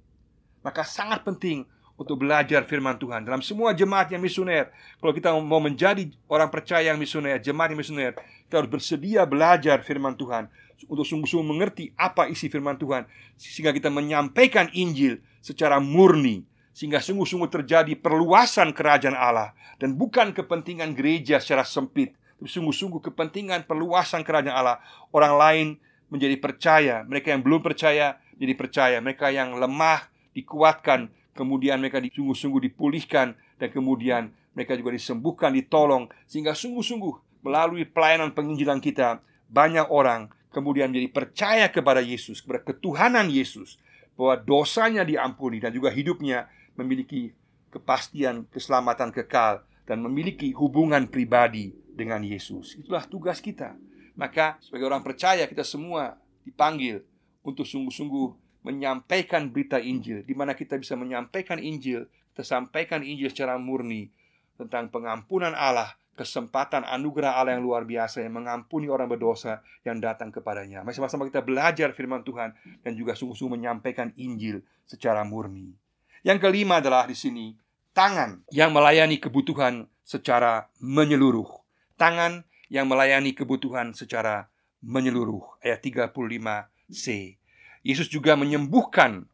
Maka 0.64 0.88
sangat 0.88 1.21
penting 1.21 1.68
untuk 1.95 2.27
belajar 2.27 2.67
firman 2.67 2.99
Tuhan 2.99 3.23
dalam 3.23 3.39
semua 3.39 3.71
jemaat 3.71 4.11
yang 4.11 4.19
misioner. 4.19 4.71
Kalau 4.99 5.15
kita 5.15 5.31
mau 5.39 5.63
menjadi 5.63 6.11
orang 6.27 6.51
percaya 6.51 6.91
yang 6.91 6.99
misioner, 6.99 7.39
jemaat 7.39 7.71
yang 7.71 7.81
misioner, 7.81 8.13
kita 8.47 8.63
harus 8.63 8.71
bersedia 8.71 9.23
belajar 9.25 9.83
firman 9.87 10.19
Tuhan 10.19 10.51
untuk 10.91 11.07
sungguh-sungguh 11.07 11.47
mengerti 11.47 11.95
apa 11.95 12.27
isi 12.27 12.51
firman 12.51 12.75
Tuhan 12.77 13.07
sehingga 13.39 13.71
kita 13.71 13.89
menyampaikan 13.95 14.69
Injil 14.75 15.23
secara 15.39 15.79
murni 15.79 16.43
sehingga 16.75 16.99
sungguh-sungguh 16.99 17.49
terjadi 17.49 17.95
perluasan 17.95 18.75
kerajaan 18.75 19.15
Allah 19.15 19.55
dan 19.79 19.95
bukan 19.95 20.35
kepentingan 20.35 20.99
gereja 20.99 21.39
secara 21.39 21.63
sempit, 21.63 22.19
tapi 22.43 22.51
sungguh-sungguh 22.51 22.99
kepentingan 22.99 23.71
perluasan 23.71 24.27
kerajaan 24.27 24.59
Allah. 24.59 24.83
Orang 25.15 25.39
lain 25.39 25.67
menjadi 26.11 26.35
percaya, 26.43 26.97
mereka 27.07 27.31
yang 27.31 27.47
belum 27.47 27.63
percaya 27.63 28.19
jadi 28.35 28.55
percaya, 28.59 28.99
mereka 28.99 29.31
yang 29.31 29.55
lemah 29.55 30.11
dikuatkan, 30.35 31.07
kemudian 31.35 31.83
mereka 31.83 32.00
sungguh-sungguh 32.00 32.71
dipulihkan 32.71 33.35
dan 33.59 33.69
kemudian 33.69 34.31
mereka 34.55 34.79
juga 34.79 34.95
disembuhkan, 34.95 35.50
ditolong 35.50 36.09
sehingga 36.31 36.55
sungguh-sungguh 36.55 37.45
melalui 37.45 37.85
pelayanan 37.85 38.33
penginjilan 38.33 38.81
kita 38.81 39.21
banyak 39.50 39.91
orang 39.91 40.31
kemudian 40.55 40.88
menjadi 40.88 41.11
percaya 41.11 41.67
kepada 41.69 41.99
Yesus, 41.99 42.41
kepada 42.41 42.62
ketuhanan 42.62 43.26
Yesus 43.26 43.76
bahwa 44.14 44.38
dosanya 44.38 45.03
diampuni 45.03 45.59
dan 45.59 45.75
juga 45.75 45.91
hidupnya 45.91 46.47
memiliki 46.79 47.35
kepastian 47.75 48.47
keselamatan 48.55 49.11
kekal 49.11 49.67
dan 49.85 49.99
memiliki 49.99 50.55
hubungan 50.55 51.11
pribadi 51.11 51.75
dengan 51.91 52.23
Yesus. 52.23 52.79
Itulah 52.79 53.05
tugas 53.11 53.43
kita. 53.43 53.75
Maka 54.14 54.62
sebagai 54.62 54.87
orang 54.87 55.03
percaya 55.03 55.43
kita 55.50 55.67
semua 55.67 56.14
dipanggil 56.47 57.03
untuk 57.43 57.67
sungguh-sungguh 57.67 58.44
menyampaikan 58.64 59.52
berita 59.52 59.76
Injil, 59.76 60.25
di 60.25 60.33
mana 60.33 60.56
kita 60.56 60.80
bisa 60.80 60.97
menyampaikan 60.97 61.61
Injil, 61.61 62.09
kita 62.33 62.42
sampaikan 62.42 63.04
Injil 63.04 63.28
secara 63.28 63.61
murni 63.61 64.09
tentang 64.56 64.88
pengampunan 64.88 65.52
Allah, 65.52 65.92
kesempatan 66.16 66.83
anugerah 66.88 67.37
Allah 67.37 67.61
yang 67.61 67.62
luar 67.62 67.85
biasa 67.85 68.25
yang 68.25 68.40
mengampuni 68.40 68.88
orang 68.88 69.06
berdosa 69.06 69.61
yang 69.85 70.00
datang 70.00 70.33
kepadanya. 70.33 70.80
Mari 70.80 70.97
sama-sama 70.97 71.28
kita 71.28 71.44
belajar 71.44 71.92
firman 71.92 72.25
Tuhan 72.25 72.56
dan 72.80 72.92
juga 72.97 73.12
sungguh-sungguh 73.12 73.61
menyampaikan 73.61 74.16
Injil 74.16 74.64
secara 74.88 75.23
murni. 75.23 75.76
Yang 76.25 76.49
kelima 76.49 76.80
adalah 76.80 77.04
di 77.04 77.12
sini 77.12 77.52
tangan 77.92 78.49
yang 78.49 78.73
melayani 78.73 79.21
kebutuhan 79.21 79.85
secara 80.00 80.73
menyeluruh. 80.80 81.61
Tangan 82.00 82.49
yang 82.73 82.88
melayani 82.88 83.37
kebutuhan 83.37 83.92
secara 83.92 84.49
menyeluruh. 84.80 85.61
Ayat 85.61 85.85
35c. 85.85 87.37
Yesus 87.85 88.09
juga 88.09 88.33
menyembuhkan 88.35 89.29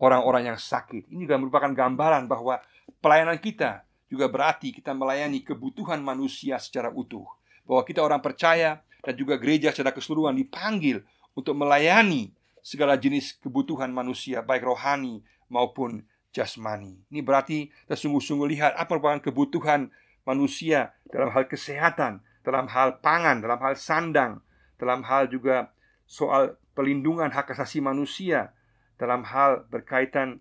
orang-orang 0.00 0.50
yang 0.50 0.58
sakit. 0.58 1.12
Ini 1.12 1.28
juga 1.28 1.36
merupakan 1.36 1.70
gambaran 1.70 2.24
bahwa 2.26 2.58
pelayanan 3.04 3.36
kita 3.36 3.84
juga 4.08 4.26
berarti 4.32 4.72
kita 4.72 4.96
melayani 4.96 5.44
kebutuhan 5.44 6.00
manusia 6.00 6.56
secara 6.56 6.88
utuh. 6.88 7.28
Bahwa 7.68 7.84
kita 7.84 8.00
orang 8.00 8.24
percaya 8.24 8.80
dan 9.04 9.14
juga 9.14 9.36
gereja 9.36 9.70
secara 9.70 9.92
keseluruhan 9.92 10.34
dipanggil 10.34 11.04
untuk 11.36 11.52
melayani 11.54 12.32
segala 12.64 12.96
jenis 12.96 13.36
kebutuhan 13.38 13.92
manusia, 13.92 14.40
baik 14.40 14.64
rohani 14.64 15.20
maupun 15.52 16.02
jasmani. 16.32 16.96
Ini 17.12 17.20
berarti 17.20 17.68
kita 17.68 17.94
sungguh-sungguh 17.94 18.48
lihat 18.56 18.72
apa 18.74 18.88
merupakan 18.96 19.20
kebutuhan 19.20 19.92
manusia 20.24 20.96
dalam 21.10 21.28
hal 21.34 21.44
kesehatan, 21.44 22.24
dalam 22.40 22.66
hal 22.72 23.02
pangan, 23.04 23.44
dalam 23.44 23.60
hal 23.60 23.74
sandang, 23.76 24.40
dalam 24.80 25.04
hal 25.04 25.28
juga 25.28 25.70
soal 26.06 26.56
pelindungan 26.72 27.32
hak 27.32 27.52
asasi 27.52 27.84
manusia 27.84 28.56
dalam 28.96 29.24
hal 29.26 29.66
berkaitan 29.68 30.40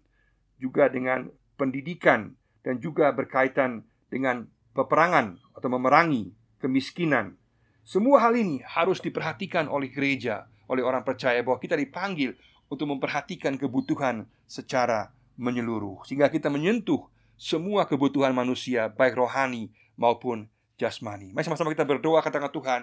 juga 0.62 0.88
dengan 0.88 1.32
pendidikan 1.58 2.38
dan 2.62 2.78
juga 2.78 3.10
berkaitan 3.12 3.86
dengan 4.12 4.46
peperangan 4.78 5.42
atau 5.58 5.70
memerangi 5.72 6.32
kemiskinan. 6.62 7.36
Semua 7.82 8.22
hal 8.22 8.38
ini 8.38 8.62
harus 8.62 9.02
diperhatikan 9.02 9.66
oleh 9.66 9.90
gereja, 9.90 10.46
oleh 10.70 10.86
orang 10.86 11.02
percaya 11.02 11.42
bahwa 11.42 11.58
kita 11.58 11.74
dipanggil 11.74 12.38
untuk 12.70 12.88
memperhatikan 12.88 13.58
kebutuhan 13.58 14.30
secara 14.46 15.12
menyeluruh 15.36 16.06
sehingga 16.06 16.30
kita 16.30 16.48
menyentuh 16.48 17.10
semua 17.36 17.90
kebutuhan 17.90 18.32
manusia 18.38 18.88
baik 18.94 19.18
rohani 19.18 19.74
maupun 19.98 20.46
jasmani. 20.78 21.34
Mari 21.34 21.46
sama-sama 21.50 21.74
kita 21.74 21.84
berdoa 21.84 22.22
katakan 22.22 22.54
Tuhan, 22.54 22.82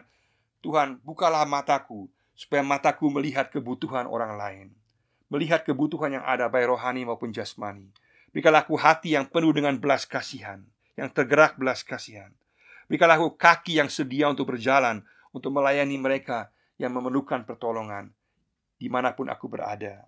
Tuhan 0.60 0.98
bukalah 1.06 1.46
mataku 1.46 2.10
supaya 2.38 2.62
mataku 2.62 3.10
melihat 3.10 3.50
kebutuhan 3.50 4.06
orang 4.06 4.38
lain, 4.38 4.66
melihat 5.26 5.66
kebutuhan 5.66 6.14
yang 6.14 6.22
ada 6.22 6.46
baik 6.46 6.70
rohani 6.70 7.02
maupun 7.02 7.34
jasmani. 7.34 7.90
Berikanlah 8.30 8.62
aku 8.62 8.78
hati 8.78 9.18
yang 9.18 9.26
penuh 9.26 9.50
dengan 9.50 9.74
belas 9.74 10.06
kasihan, 10.06 10.62
yang 10.94 11.10
tergerak 11.10 11.58
belas 11.58 11.82
kasihan. 11.82 12.30
Berikanlah 12.86 13.18
aku 13.18 13.34
kaki 13.34 13.82
yang 13.82 13.90
sedia 13.90 14.30
untuk 14.30 14.54
berjalan, 14.54 15.02
untuk 15.34 15.50
melayani 15.50 15.98
mereka 15.98 16.54
yang 16.78 16.94
memerlukan 16.94 17.42
pertolongan, 17.42 18.14
di 18.78 18.86
mana 18.86 19.18
pun 19.18 19.26
aku 19.26 19.50
berada. 19.50 20.06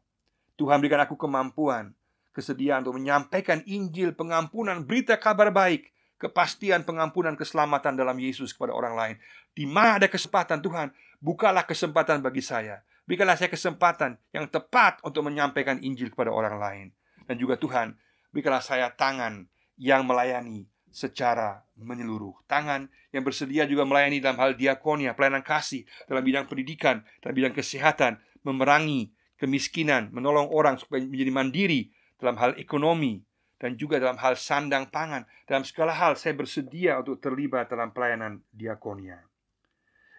Tuhan 0.54 0.78
berikan 0.78 1.02
aku 1.02 1.18
kemampuan, 1.18 1.90
kesediaan 2.30 2.87
untuk 2.87 3.02
menyampaikan 3.02 3.58
Injil 3.66 4.14
pengampunan, 4.14 4.87
berita 4.87 5.18
kabar 5.18 5.50
baik, 5.50 5.90
kepastian 6.21 6.85
pengampunan 6.85 7.33
keselamatan 7.35 7.97
dalam 7.97 8.21
Yesus 8.21 8.53
kepada 8.53 8.77
orang 8.77 8.95
lain. 8.95 9.17
Di 9.57 9.65
mana 9.65 9.97
ada 9.97 10.07
kesempatan 10.07 10.61
Tuhan, 10.61 10.93
bukalah 11.19 11.65
kesempatan 11.65 12.21
bagi 12.21 12.45
saya. 12.45 12.85
Berikanlah 13.09 13.41
saya 13.41 13.49
kesempatan 13.50 14.21
yang 14.31 14.47
tepat 14.47 15.00
untuk 15.03 15.27
menyampaikan 15.27 15.81
Injil 15.81 16.12
kepada 16.12 16.31
orang 16.31 16.61
lain. 16.61 16.87
Dan 17.25 17.41
juga 17.41 17.57
Tuhan, 17.57 17.97
berikanlah 18.31 18.62
saya 18.62 18.93
tangan 18.93 19.49
yang 19.81 20.05
melayani 20.05 20.69
secara 20.93 21.65
menyeluruh. 21.75 22.37
Tangan 22.45 22.87
yang 23.11 23.25
bersedia 23.25 23.65
juga 23.65 23.89
melayani 23.89 24.21
dalam 24.21 24.39
hal 24.39 24.55
diakonia, 24.55 25.17
pelayanan 25.17 25.43
kasih, 25.43 25.89
dalam 26.07 26.23
bidang 26.23 26.47
pendidikan, 26.47 27.03
dalam 27.25 27.35
bidang 27.35 27.55
kesehatan, 27.57 28.21
memerangi 28.45 29.11
kemiskinan, 29.41 30.12
menolong 30.12 30.53
orang 30.53 30.77
supaya 30.77 31.00
menjadi 31.00 31.33
mandiri 31.33 31.81
dalam 32.21 32.37
hal 32.37 32.53
ekonomi, 32.61 33.25
dan 33.61 33.76
juga 33.76 34.00
dalam 34.00 34.17
hal 34.17 34.40
sandang 34.40 34.88
pangan. 34.88 35.29
Dalam 35.45 35.69
segala 35.69 35.93
hal 35.93 36.17
saya 36.17 36.33
bersedia 36.33 36.97
untuk 36.97 37.21
terlibat 37.21 37.69
dalam 37.69 37.93
pelayanan 37.93 38.40
diakonia. 38.49 39.21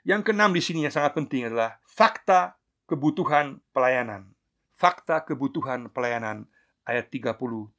Yang 0.06 0.30
keenam 0.30 0.54
di 0.54 0.62
sini 0.62 0.86
yang 0.86 0.94
sangat 0.94 1.18
penting 1.18 1.50
adalah 1.50 1.82
fakta 1.90 2.56
kebutuhan 2.86 3.58
pelayanan. 3.74 4.30
Fakta 4.78 5.26
kebutuhan 5.26 5.90
pelayanan 5.90 6.46
ayat 6.86 7.10
37. 7.10 7.74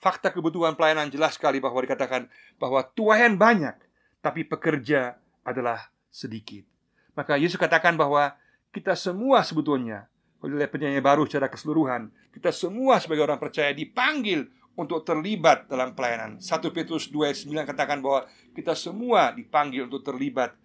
Fakta 0.00 0.32
kebutuhan 0.32 0.74
pelayanan 0.74 1.12
jelas 1.12 1.36
sekali 1.36 1.60
bahwa 1.60 1.78
dikatakan 1.84 2.26
bahwa 2.56 2.80
tuayan 2.96 3.36
banyak 3.36 3.76
tapi 4.24 4.48
pekerja 4.48 5.20
adalah 5.44 5.92
sedikit. 6.08 6.64
Maka 7.12 7.36
Yesus 7.36 7.60
katakan 7.60 7.96
bahwa 7.96 8.34
kita 8.72 8.96
semua 8.96 9.44
sebetulnya 9.44 10.08
oleh 10.42 10.66
penyanyi 10.66 10.98
baru 10.98 11.22
secara 11.28 11.46
keseluruhan, 11.46 12.10
kita 12.34 12.50
semua 12.50 12.98
sebagai 12.98 13.22
orang 13.22 13.38
percaya 13.38 13.70
dipanggil 13.70 14.50
untuk 14.72 15.04
terlibat 15.04 15.68
dalam 15.68 15.92
pelayanan. 15.92 16.40
1 16.40 16.48
Petrus 16.72 17.12
2 17.12 17.48
9 17.48 17.68
katakan 17.68 18.00
bahwa 18.00 18.24
kita 18.56 18.72
semua 18.72 19.32
dipanggil 19.32 19.84
untuk 19.84 20.00
terlibat 20.04 20.56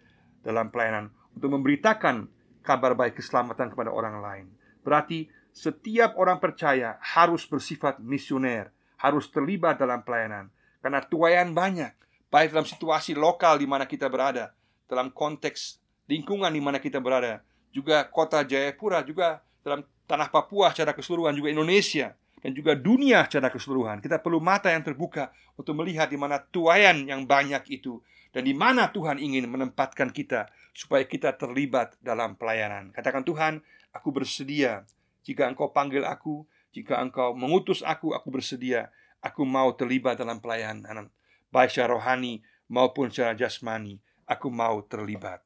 dalam 0.44 0.72
pelayanan 0.72 1.12
untuk 1.36 1.52
memberitakan 1.52 2.32
kabar 2.64 2.96
baik 2.96 3.20
keselamatan 3.20 3.72
kepada 3.72 3.92
orang 3.92 4.20
lain. 4.24 4.46
Berarti 4.84 5.28
setiap 5.52 6.16
orang 6.16 6.40
percaya 6.40 6.96
harus 7.04 7.44
bersifat 7.44 8.00
misioner, 8.00 8.72
harus 9.00 9.28
terlibat 9.28 9.80
dalam 9.80 10.04
pelayanan 10.04 10.48
karena 10.80 11.04
tuayan 11.04 11.52
banyak, 11.52 11.92
baik 12.32 12.56
dalam 12.56 12.68
situasi 12.68 13.12
lokal 13.18 13.60
di 13.60 13.68
mana 13.68 13.84
kita 13.84 14.08
berada, 14.08 14.56
dalam 14.88 15.12
konteks 15.12 15.84
lingkungan 16.08 16.48
di 16.54 16.64
mana 16.64 16.80
kita 16.80 17.04
berada, 17.04 17.44
juga 17.76 18.08
kota 18.08 18.40
Jayapura, 18.48 19.04
juga 19.04 19.44
dalam 19.66 19.84
tanah 20.08 20.32
Papua 20.32 20.72
secara 20.72 20.96
keseluruhan, 20.96 21.36
juga 21.36 21.52
Indonesia 21.52 22.16
dan 22.42 22.52
juga 22.54 22.78
dunia 22.78 23.26
secara 23.26 23.50
keseluruhan. 23.50 24.02
Kita 24.02 24.22
perlu 24.22 24.38
mata 24.38 24.70
yang 24.70 24.86
terbuka 24.86 25.34
untuk 25.58 25.74
melihat 25.78 26.10
di 26.10 26.18
mana 26.20 26.38
tuayan 26.38 27.10
yang 27.10 27.26
banyak 27.26 27.66
itu 27.74 27.98
dan 28.32 28.46
di 28.46 28.54
mana 28.54 28.94
Tuhan 28.94 29.18
ingin 29.18 29.50
menempatkan 29.50 30.14
kita 30.14 30.52
supaya 30.78 31.02
kita 31.10 31.34
terlibat 31.34 31.98
dalam 32.04 32.38
pelayanan. 32.38 32.94
Katakan 32.94 33.26
Tuhan, 33.26 33.66
aku 33.90 34.14
bersedia. 34.14 34.86
Jika 35.26 35.50
Engkau 35.50 35.74
panggil 35.74 36.06
aku, 36.06 36.46
jika 36.70 37.02
Engkau 37.02 37.34
mengutus 37.34 37.82
aku, 37.82 38.14
aku 38.14 38.30
bersedia. 38.30 38.94
Aku 39.26 39.42
mau 39.44 39.74
terlibat 39.74 40.22
dalam 40.22 40.38
pelayanan, 40.38 41.10
baik 41.50 41.74
secara 41.74 41.98
rohani 41.98 42.46
maupun 42.70 43.10
secara 43.10 43.34
jasmani. 43.34 43.98
Aku 44.30 44.54
mau 44.54 44.86
terlibat. 44.86 45.42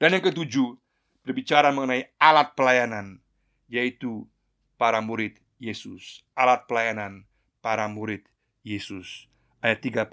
Dan 0.00 0.16
yang 0.16 0.24
ketujuh, 0.24 0.80
berbicara 1.20 1.68
mengenai 1.68 2.08
alat 2.16 2.56
pelayanan. 2.56 3.20
yaitu 3.68 4.24
para 4.80 4.96
murid 5.04 5.36
Yesus, 5.58 6.22
alat 6.38 6.64
pelayanan 6.70 7.26
para 7.60 7.86
murid 7.90 8.24
Yesus. 8.62 9.26
Ayat 9.58 9.82
38. 9.82 10.10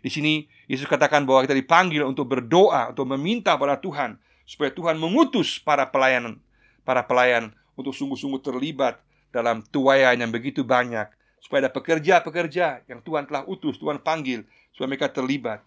Di 0.00 0.10
sini 0.12 0.48
Yesus 0.68 0.88
katakan 0.88 1.24
bahwa 1.24 1.44
kita 1.44 1.56
dipanggil 1.56 2.04
untuk 2.04 2.28
berdoa, 2.28 2.92
untuk 2.92 3.08
meminta 3.08 3.56
pada 3.56 3.76
Tuhan 3.80 4.16
supaya 4.44 4.72
Tuhan 4.72 4.96
mengutus 4.96 5.60
para 5.60 5.88
pelayan 5.88 6.40
para 6.84 7.04
pelayan 7.04 7.52
untuk 7.76 7.92
sungguh-sungguh 7.92 8.40
terlibat 8.40 9.00
dalam 9.30 9.64
tuayan 9.68 10.18
yang 10.18 10.32
begitu 10.32 10.64
banyak 10.66 11.06
supaya 11.40 11.66
ada 11.68 11.72
pekerja-pekerja 11.72 12.84
yang 12.84 13.00
Tuhan 13.00 13.24
telah 13.24 13.48
utus, 13.48 13.80
Tuhan 13.80 14.00
panggil 14.00 14.44
supaya 14.76 14.88
mereka 14.92 15.08
terlibat. 15.08 15.64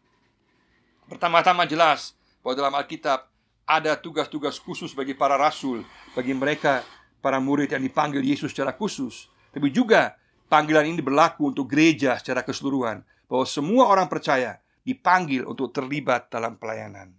Pertama-tama 1.10 1.66
jelas 1.66 2.14
bahwa 2.46 2.54
dalam 2.60 2.74
Alkitab 2.78 3.26
ada 3.64 3.96
tugas-tugas 3.98 4.60
khusus 4.60 4.92
bagi 4.92 5.16
para 5.16 5.40
rasul, 5.40 5.82
bagi 6.14 6.36
mereka 6.36 6.84
para 7.24 7.40
murid 7.40 7.72
yang 7.72 7.80
dipanggil 7.80 8.20
Yesus 8.20 8.52
secara 8.52 8.76
khusus, 8.76 9.32
tapi 9.56 9.72
juga 9.72 10.20
panggilan 10.52 10.84
ini 10.84 11.00
berlaku 11.00 11.56
untuk 11.56 11.72
gereja 11.72 12.20
secara 12.20 12.44
keseluruhan, 12.44 13.00
bahwa 13.32 13.48
semua 13.48 13.88
orang 13.88 14.12
percaya 14.12 14.60
dipanggil 14.84 15.48
untuk 15.48 15.72
terlibat 15.72 16.28
dalam 16.28 16.60
pelayanan. 16.60 17.16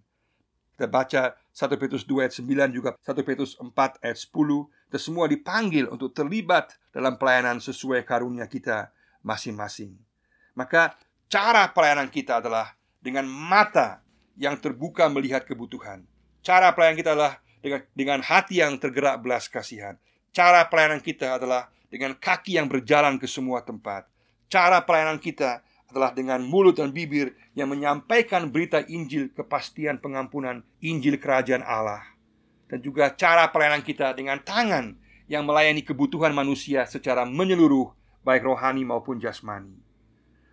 Kita 0.77 0.91
baca 0.91 1.33
1 1.55 1.81
Petrus 1.81 2.05
2 2.05 2.27
ayat 2.27 2.35
9 2.37 2.77
juga 2.77 2.91
1 2.99 3.23
Petrus 3.23 3.55
4 3.57 4.03
ayat 4.03 4.19
10 4.19 4.91
Kita 4.91 4.99
semua 4.99 5.31
dipanggil 5.31 5.87
untuk 5.87 6.11
terlibat 6.15 6.75
dalam 6.91 7.15
pelayanan 7.15 7.63
sesuai 7.63 8.03
karunia 8.07 8.47
kita 8.47 8.91
masing-masing. 9.23 9.95
Maka 10.55 10.95
cara 11.31 11.71
pelayanan 11.71 12.11
kita 12.11 12.39
adalah 12.39 12.75
dengan 12.99 13.27
mata 13.27 14.03
yang 14.35 14.59
terbuka 14.59 15.07
melihat 15.11 15.47
kebutuhan. 15.47 16.03
Cara 16.43 16.75
pelayanan 16.75 16.99
kita 16.99 17.11
adalah 17.15 17.44
dengan, 17.64 17.80
dengan 17.97 18.21
hati 18.21 18.61
yang 18.61 18.76
tergerak 18.76 19.25
belas 19.25 19.49
kasihan. 19.49 19.97
Cara 20.37 20.68
pelayanan 20.68 21.00
kita 21.00 21.40
adalah 21.40 21.73
dengan 21.88 22.12
kaki 22.12 22.61
yang 22.61 22.68
berjalan 22.68 23.16
ke 23.16 23.25
semua 23.25 23.64
tempat. 23.64 24.04
Cara 24.52 24.85
pelayanan 24.85 25.16
kita 25.16 25.64
adalah 25.88 26.12
dengan 26.12 26.44
mulut 26.44 26.76
dan 26.76 26.92
bibir 26.92 27.33
yang 27.56 27.73
menyampaikan 27.73 28.52
berita 28.52 28.85
Injil 28.85 29.33
kepastian 29.33 29.97
pengampunan 29.97 30.61
Injil 30.85 31.16
kerajaan 31.16 31.64
Allah. 31.64 32.04
Dan 32.68 32.85
juga 32.85 33.09
cara 33.16 33.49
pelayanan 33.49 33.80
kita 33.80 34.12
dengan 34.12 34.42
tangan 34.44 35.00
yang 35.25 35.49
melayani 35.49 35.80
kebutuhan 35.80 36.37
manusia 36.37 36.85
secara 36.85 37.25
menyeluruh 37.25 37.94
baik 38.26 38.44
rohani 38.44 38.85
maupun 38.85 39.16
jasmani. 39.16 39.78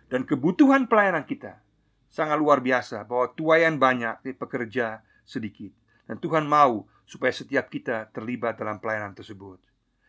Dan 0.08 0.24
kebutuhan 0.24 0.88
pelayanan 0.88 1.26
kita 1.26 1.60
sangat 2.08 2.36
luar 2.40 2.60
biasa 2.60 3.04
bahwa 3.04 3.32
tuayan 3.32 3.76
banyak 3.76 4.20
pekerja 4.36 5.02
sedikit. 5.24 5.72
Dan 6.06 6.20
Tuhan 6.20 6.44
mau 6.44 6.84
supaya 7.12 7.28
setiap 7.28 7.68
kita 7.68 8.08
terlibat 8.08 8.56
dalam 8.56 8.80
pelayanan 8.80 9.12
tersebut. 9.12 9.60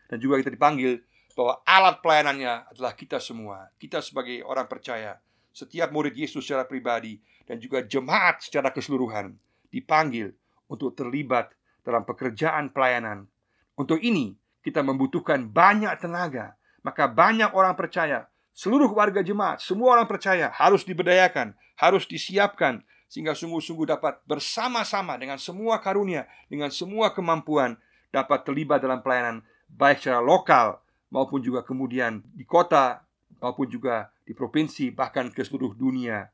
Dan 0.08 0.16
juga 0.16 0.40
kita 0.40 0.48
dipanggil 0.48 1.04
bahwa 1.36 1.60
alat 1.68 2.00
pelayanannya 2.00 2.72
adalah 2.72 2.96
kita 2.96 3.20
semua. 3.20 3.68
Kita 3.76 4.00
sebagai 4.00 4.40
orang 4.40 4.64
percaya, 4.64 5.20
setiap 5.52 5.92
murid 5.92 6.16
Yesus 6.16 6.40
secara 6.40 6.64
pribadi 6.64 7.20
dan 7.44 7.60
juga 7.60 7.84
jemaat 7.84 8.40
secara 8.40 8.72
keseluruhan 8.72 9.36
dipanggil 9.68 10.32
untuk 10.64 10.96
terlibat 10.96 11.52
dalam 11.84 12.08
pekerjaan 12.08 12.72
pelayanan. 12.72 13.28
Untuk 13.76 14.00
ini 14.00 14.32
kita 14.64 14.80
membutuhkan 14.80 15.44
banyak 15.52 15.92
tenaga. 16.00 16.56
Maka 16.80 17.04
banyak 17.08 17.52
orang 17.52 17.76
percaya, 17.76 18.28
seluruh 18.52 18.92
warga 18.92 19.20
jemaat, 19.20 19.60
semua 19.60 19.96
orang 19.96 20.08
percaya 20.08 20.52
harus 20.52 20.84
diberdayakan, 20.84 21.56
harus 21.80 22.04
disiapkan 22.04 22.84
sehingga 23.14 23.30
sungguh-sungguh 23.30 23.94
dapat 23.94 24.26
bersama-sama 24.26 25.14
dengan 25.14 25.38
semua 25.38 25.78
karunia, 25.78 26.26
dengan 26.50 26.66
semua 26.74 27.14
kemampuan 27.14 27.78
dapat 28.10 28.42
terlibat 28.42 28.82
dalam 28.82 28.98
pelayanan 29.06 29.38
baik 29.70 30.02
secara 30.02 30.18
lokal 30.18 30.82
maupun 31.14 31.38
juga 31.38 31.62
kemudian 31.62 32.26
di 32.34 32.42
kota 32.42 33.06
maupun 33.38 33.70
juga 33.70 34.10
di 34.26 34.34
provinsi 34.34 34.90
bahkan 34.90 35.30
ke 35.30 35.46
seluruh 35.46 35.78
dunia 35.78 36.26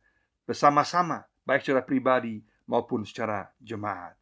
bersama-sama 0.48 1.28
baik 1.44 1.68
secara 1.68 1.84
pribadi 1.84 2.40
maupun 2.64 3.04
secara 3.04 3.52
jemaat. 3.60 4.16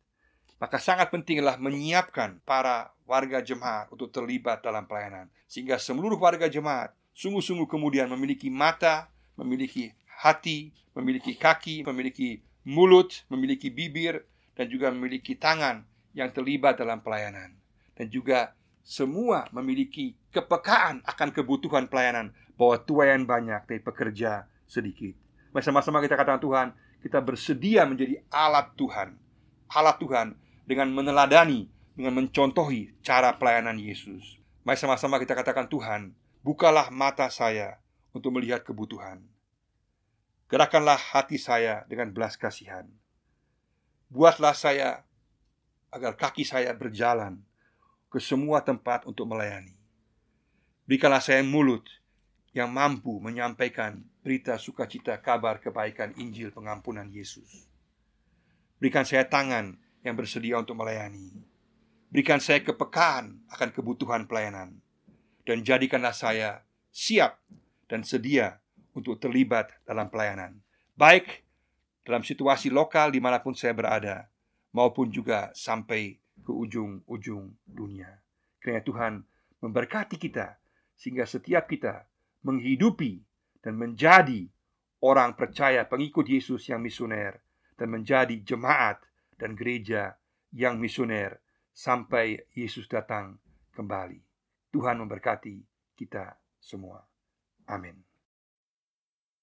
Maka 0.59 0.83
sangat 0.83 1.15
pentinglah 1.15 1.63
menyiapkan 1.63 2.43
para 2.43 2.91
warga 3.07 3.39
jemaat 3.39 3.87
untuk 3.95 4.11
terlibat 4.11 4.67
dalam 4.67 4.83
pelayanan 4.83 5.31
sehingga 5.47 5.79
seluruh 5.79 6.19
warga 6.19 6.51
jemaat 6.51 6.91
sungguh-sungguh 7.15 7.71
kemudian 7.71 8.11
memiliki 8.11 8.51
mata, 8.51 9.07
memiliki 9.39 9.95
hati, 10.11 10.75
memiliki 10.99 11.39
kaki, 11.39 11.87
memiliki 11.87 12.48
mulut, 12.69 13.25
memiliki 13.33 13.73
bibir, 13.73 14.29
dan 14.53 14.69
juga 14.69 14.93
memiliki 14.93 15.33
tangan 15.33 15.89
yang 16.13 16.29
terlibat 16.29 16.77
dalam 16.77 17.01
pelayanan. 17.01 17.57
Dan 17.97 18.13
juga 18.13 18.53
semua 18.85 19.49
memiliki 19.57 20.13
kepekaan 20.29 21.01
akan 21.09 21.29
kebutuhan 21.33 21.89
pelayanan 21.89 22.37
bahwa 22.61 22.77
tuayan 22.85 23.25
banyak 23.25 23.65
tapi 23.65 23.81
pekerja 23.81 24.45
sedikit. 24.69 25.17
Bersama-sama 25.49 26.05
kita 26.05 26.13
katakan 26.13 26.45
Tuhan, 26.45 26.69
kita 27.01 27.25
bersedia 27.25 27.89
menjadi 27.89 28.21
alat 28.29 28.77
Tuhan. 28.77 29.17
Alat 29.73 29.97
Tuhan 29.97 30.37
dengan 30.69 30.93
meneladani, 30.93 31.73
dengan 31.97 32.21
mencontohi 32.21 32.93
cara 33.01 33.33
pelayanan 33.41 33.81
Yesus. 33.81 34.37
Mari 34.69 34.77
sama-sama 34.77 35.17
kita 35.17 35.33
katakan 35.33 35.65
Tuhan, 35.65 36.13
bukalah 36.45 36.93
mata 36.93 37.33
saya 37.33 37.81
untuk 38.13 38.37
melihat 38.37 38.61
kebutuhan. 38.61 39.25
Gerakkanlah 40.49 40.97
hati 40.97 41.37
saya 41.37 41.85
dengan 41.93 42.09
belas 42.09 42.41
kasihan. 42.41 42.89
Buatlah 44.09 44.57
saya 44.57 45.05
agar 45.93 46.17
kaki 46.17 46.41
saya 46.41 46.73
berjalan 46.73 47.45
ke 48.09 48.17
semua 48.17 48.65
tempat 48.65 49.05
untuk 49.05 49.29
melayani. 49.29 49.77
Berikanlah 50.89 51.21
saya 51.21 51.45
mulut 51.45 51.85
yang 52.57 52.73
mampu 52.73 53.21
menyampaikan 53.21 54.01
berita 54.25 54.57
sukacita 54.57 55.21
kabar 55.21 55.61
kebaikan 55.61 56.17
Injil 56.17 56.49
pengampunan 56.49 57.13
Yesus. 57.13 57.69
Berikan 58.81 59.05
saya 59.05 59.29
tangan 59.29 59.77
yang 60.01 60.17
bersedia 60.17 60.57
untuk 60.57 60.81
melayani. 60.81 61.29
Berikan 62.09 62.41
saya 62.41 62.65
kepekaan 62.65 63.45
akan 63.53 63.69
kebutuhan 63.69 64.25
pelayanan. 64.25 64.81
Dan 65.45 65.61
jadikanlah 65.61 66.17
saya 66.17 66.65
siap 66.89 67.37
dan 67.89 68.01
sedia 68.01 68.61
untuk 68.99 69.23
terlibat 69.23 69.71
dalam 69.87 70.11
pelayanan, 70.11 70.59
baik 70.99 71.47
dalam 72.03 72.27
situasi 72.27 72.73
lokal 72.73 73.15
di 73.15 73.23
mana 73.23 73.39
pun 73.39 73.55
saya 73.55 73.73
berada, 73.73 74.27
maupun 74.75 75.09
juga 75.09 75.55
sampai 75.55 76.19
ke 76.43 76.53
ujung-ujung 76.53 77.53
dunia. 77.67 78.11
Kiranya 78.59 78.83
Tuhan 78.83 79.13
memberkati 79.63 80.17
kita 80.19 80.59
sehingga 80.99 81.27
setiap 81.27 81.71
kita 81.71 82.07
menghidupi 82.43 83.23
dan 83.63 83.79
menjadi 83.79 84.47
orang 85.03 85.35
percaya 85.39 85.87
pengikut 85.87 86.27
Yesus 86.27 86.67
yang 86.67 86.83
misioner 86.83 87.39
dan 87.79 87.91
menjadi 87.91 88.35
jemaat 88.43 88.99
dan 89.39 89.55
gereja 89.55 90.19
yang 90.51 90.81
misioner 90.81 91.39
sampai 91.71 92.43
Yesus 92.57 92.91
datang 92.91 93.39
kembali. 93.77 94.19
Tuhan 94.75 94.99
memberkati 94.99 95.63
kita 95.95 96.35
semua. 96.59 96.99
Amin. 97.71 98.08